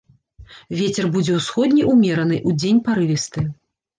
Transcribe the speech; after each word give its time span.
Вецер 0.79 1.05
будзе 1.15 1.35
ўсходні 1.41 1.83
ўмераны, 1.93 2.39
удзень 2.53 2.79
парывісты. 2.89 3.45